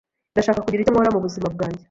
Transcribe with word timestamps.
Ndashaka 0.33 0.63
kugira 0.65 0.81
icyo 0.81 0.91
nkora 0.93 1.13
mubuzima 1.13 1.47
bwanjye. 1.55 1.79